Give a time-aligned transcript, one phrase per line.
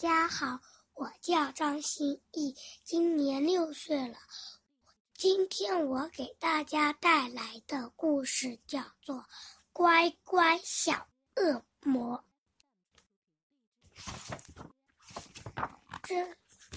[0.00, 0.58] 家好，
[0.94, 4.16] 我叫张歆艺，今年六岁了。
[5.12, 9.16] 今天我给大家带来的故事叫做
[9.74, 12.24] 《乖乖小恶魔》。
[16.02, 16.34] 这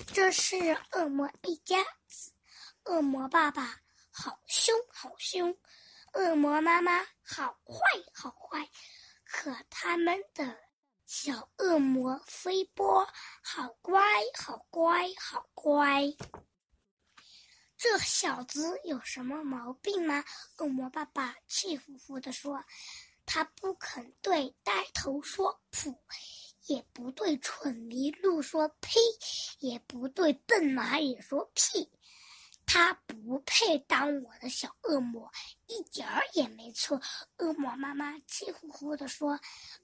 [0.08, 0.58] 这是
[0.92, 2.34] 恶魔一家子，
[2.84, 3.80] 恶魔爸爸
[4.12, 5.58] 好凶好凶，
[6.12, 7.80] 恶魔妈妈好坏
[8.14, 8.70] 好坏，
[9.24, 10.73] 可他们的。
[11.06, 13.08] 小恶魔飞波，
[13.42, 14.02] 好乖，
[14.38, 16.04] 好乖，好乖。
[17.78, 20.24] 这小子有什么毛病吗？
[20.58, 22.64] 恶魔爸爸气呼呼地说
[23.26, 25.98] ：“他不肯对呆头说噗，
[26.68, 29.00] 也不对蠢麋鹿说呸，
[29.60, 31.92] 也不对笨蚂蚁说屁。”
[32.66, 35.32] 他不配当我的小恶魔，
[35.68, 37.00] 一点儿也没错。
[37.38, 39.40] 恶魔妈妈气呼呼地说：“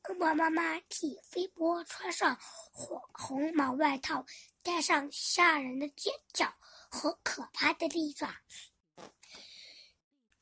[0.10, 2.38] 恶魔妈妈替飞波穿上
[2.72, 4.26] 火红毛外套，
[4.64, 6.54] 戴上吓人的尖角
[6.90, 8.36] 和可怕的利爪。”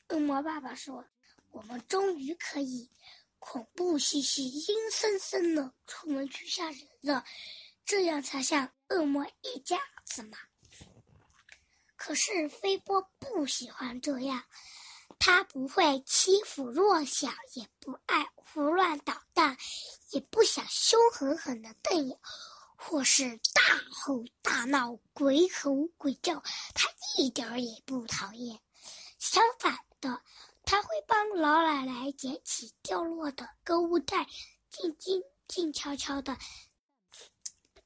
[0.09, 1.05] 恶魔爸爸说
[1.51, 2.89] ：“我们终于可以
[3.39, 7.25] 恐怖兮兮、阴森森的出门去吓人了，
[7.83, 10.37] 这样才像恶魔一家子嘛。”
[12.07, 14.41] 可是飞波不喜欢这样，
[15.19, 19.57] 他不会欺负弱小，也不爱胡乱捣蛋，
[20.11, 22.17] 也不想凶狠狠的瞪眼，
[22.77, 26.41] 或是大吼大闹、鬼吼鬼叫，
[26.73, 28.57] 他一点儿也不讨厌。
[29.19, 30.21] 相反的，
[30.63, 34.25] 他会帮老奶奶捡起掉落的购物袋，
[34.69, 36.37] 静静静悄悄的。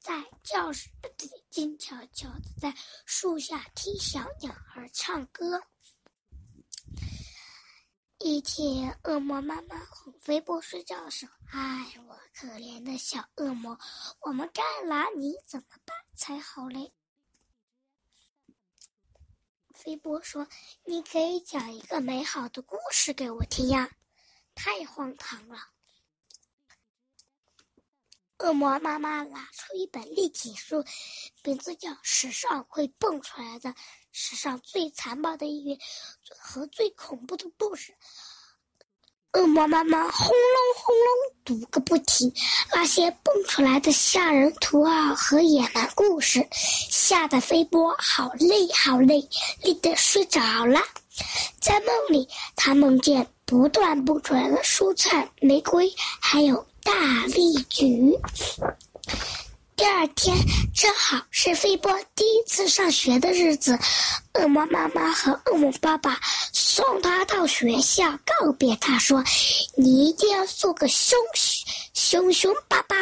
[0.02, 2.74] 在教室里静悄悄的在
[3.06, 5.62] 树下听小鸟儿唱歌。
[8.18, 13.78] 一天，恶魔妈妈哄飞波睡觉的时候，哎，我可怜的小恶魔，
[14.22, 16.92] 我们该拿你怎么办才好嘞？
[19.72, 20.48] 飞波说
[20.84, 23.88] ：“你可以讲一个美好的故事给我听呀。”
[24.54, 25.71] 太荒唐了。
[28.42, 30.84] 恶魔妈妈拿出一本立体书，
[31.44, 33.72] 名字叫《史上会蹦出来的
[34.10, 35.78] 史上最残暴的一页
[36.40, 37.92] 和最恐怖的故事》。
[39.40, 41.06] 恶魔妈妈轰隆轰隆
[41.60, 42.34] 读个不停，
[42.74, 46.44] 那些蹦出来的吓人图案和野蛮故事，
[46.90, 49.26] 吓得飞波好累好累，
[49.62, 50.80] 累得睡着了。
[51.60, 55.88] 在梦里，他梦见不断蹦出来的蔬菜、玫瑰，
[56.20, 56.66] 还有。
[56.82, 58.12] 大力举。
[59.74, 60.36] 第二天
[60.74, 63.76] 正好是飞波第一次上学的日子，
[64.34, 66.20] 恶魔妈妈和恶魔爸爸
[66.52, 69.24] 送他到学校，告别他说
[69.76, 71.18] ：“你一定要做个凶
[71.94, 72.96] 凶凶巴巴、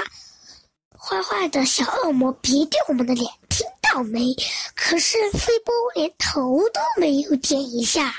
[0.97, 4.35] 坏坏的小恶魔，别丢我们的脸，听到没？”
[4.75, 8.15] 可是飞波连头都没有点一下。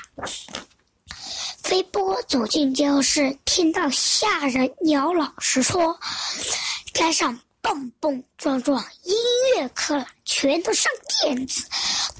[1.63, 5.97] 飞波走进教室，听到吓人鸟老师说
[6.91, 9.15] ：“该上蹦蹦撞撞，音
[9.55, 10.91] 乐课了，全都上
[11.21, 11.63] 电子，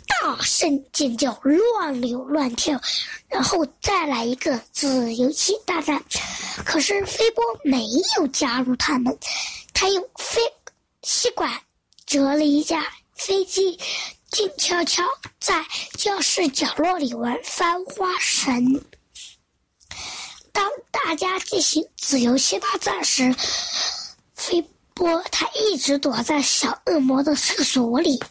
[0.07, 2.79] 大声尖叫，乱扭乱跳，
[3.28, 6.02] 然后再来一个自由棋大战。”
[6.63, 7.85] 可是飞波没
[8.18, 9.18] 有加入他们，
[9.73, 10.40] 他用飞
[11.03, 11.52] 吸管
[12.06, 12.85] 折了一架
[13.16, 13.78] 飞机，
[14.29, 15.03] 静悄悄
[15.40, 15.66] 在
[15.97, 18.79] 教室角落里玩翻花绳。
[20.51, 23.34] 当大家进行自由气大战时，
[24.35, 24.62] 飞
[24.94, 28.22] 波他一直躲在小恶魔的厕所里。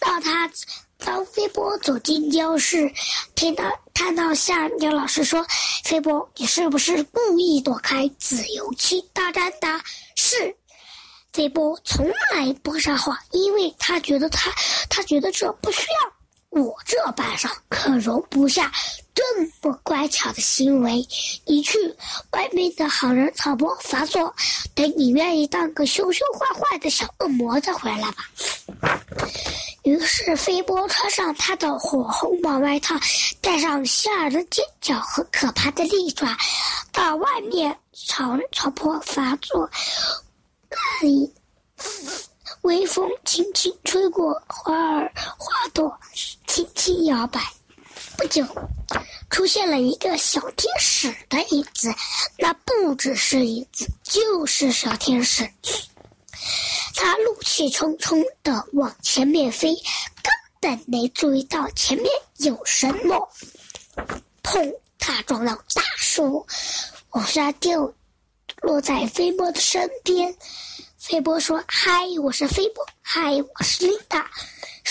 [0.00, 0.50] 当他
[0.98, 2.92] 当飞波走进教室，
[3.34, 3.64] 听到
[3.94, 5.46] 看到下面老师说
[5.84, 9.80] ：“飞波，你是不是故意躲开自由气大战的？”
[10.16, 10.56] 是，
[11.32, 14.52] 飞波从来不撒谎，因为他觉得他
[14.90, 16.17] 他觉得这不需要。
[16.50, 18.72] 我这班上可容不下
[19.14, 19.22] 这
[19.62, 21.06] 么乖巧的行为。
[21.44, 21.78] 你去
[22.32, 24.34] 外面的好人草坡发作，
[24.74, 28.24] 等你愿意当个凶凶坏坏的小恶魔再回来吧。
[29.84, 32.94] 于是飞波穿上他的火红毛外套，
[33.40, 36.36] 戴上吓人的尖角和可怕的利爪，
[36.92, 39.70] 到外面草草坡发作。
[40.70, 41.32] 那里。
[42.62, 45.96] 微风轻轻吹过花儿，花朵
[46.58, 47.40] 轻轻摇摆。
[48.16, 48.44] 不久，
[49.30, 51.94] 出现了一个小天使的影子，
[52.36, 55.48] 那不只是影子，就是小天使。
[56.96, 59.72] 他怒气冲冲地往前面飞，
[60.20, 63.28] 根本没注意到前面有什么。
[64.42, 64.74] 砰！
[64.98, 66.44] 他撞到大树，
[67.10, 67.92] 往下掉，
[68.62, 70.34] 落在飞波的身边。
[70.98, 72.84] 菲波说：“嗨，我是菲波。
[73.00, 74.28] 嗨，我是琳达。”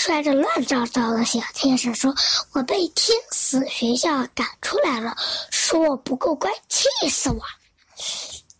[0.00, 2.14] 摔着乱糟糟的小天使说
[2.54, 5.16] ：“我被天使学校赶出来了，
[5.50, 7.42] 说我不够乖，气死我！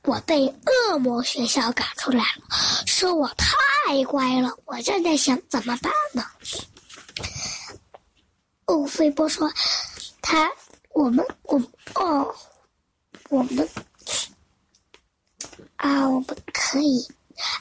[0.03, 0.53] 我被
[0.91, 2.43] 恶魔学校赶出来了，
[2.87, 4.53] 说我太乖了。
[4.65, 6.27] 我正在想怎么办呢。”
[8.67, 9.49] 哦，飞波说
[10.21, 10.51] ：“他，
[10.91, 11.57] 我们，我，
[11.95, 12.35] 哦，
[13.31, 13.67] 我们，
[15.77, 17.09] 啊，我们可以，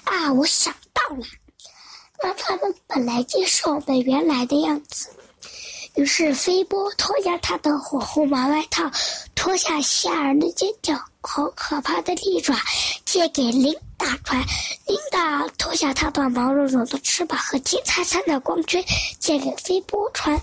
[0.04, 1.24] 啊，我想到了。”
[2.24, 5.10] 让他们本来就是我们原来的样子。
[5.96, 8.84] 于是飞波脱下他的火红毛外套，
[9.34, 12.56] 脱下吓人的尖角和可怕的利爪，
[13.04, 14.40] 借给琳达穿。
[14.86, 18.84] 琳达脱下她的毛茸茸的翅膀和金灿灿的光圈，
[19.20, 20.40] 借给飞波穿。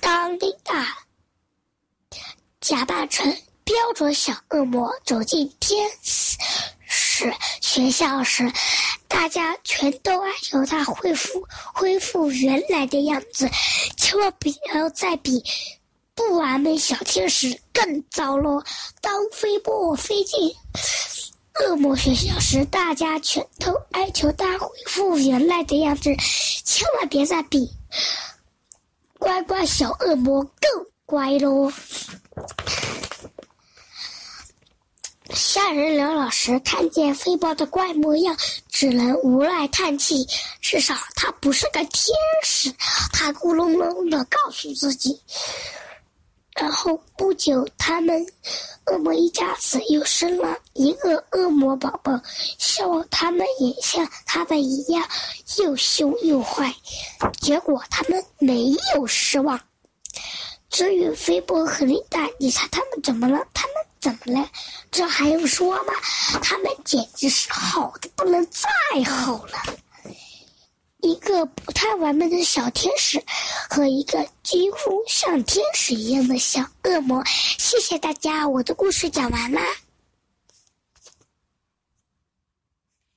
[0.00, 0.86] 当琳达
[2.62, 3.30] 假扮成
[3.62, 8.50] 标准小恶魔走进天使学校时，
[9.08, 11.42] 大家全都哀求他恢复
[11.74, 13.48] 恢复原来的样子，
[13.96, 15.42] 千万不要再比
[16.14, 18.62] 不完美小天使更糟了。
[19.00, 20.54] 当飞波飞进
[21.60, 26.14] 恶魔学校时，大家全都哀求他恢复原来的样子，
[26.64, 27.68] 千万别再比
[29.18, 31.72] 乖乖小恶魔更乖喽。
[35.58, 38.34] 大人刘老师看见飞豹的怪模样，
[38.70, 40.24] 只能无奈叹气。
[40.60, 42.14] 至少他不是个天
[42.44, 42.72] 使，
[43.12, 45.20] 他咕隆隆的告诉自己。
[46.54, 48.24] 然后不久，他们
[48.86, 52.18] 恶魔一家子又生了一个恶魔宝宝，
[52.56, 55.04] 希望他们也像他们一样
[55.58, 56.72] 又凶又坏。
[57.40, 59.60] 结果他们没有失望。
[60.70, 63.44] 至于飞波和琳达，你猜他们怎么了？
[63.52, 63.74] 他们。
[64.00, 64.48] 怎么了？
[64.90, 65.92] 这还用说吗？
[66.42, 68.68] 他们简直是好的不能再
[69.04, 69.58] 好了。
[71.00, 73.22] 一个不太完美的小天使，
[73.70, 77.22] 和一个几乎像天使一样的小恶魔。
[77.26, 79.62] 谢谢大家，我的故事讲完啦。